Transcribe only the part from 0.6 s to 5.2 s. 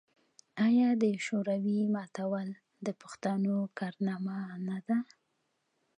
آیا د شوروي ماتول د پښتنو کارنامه نه ده؟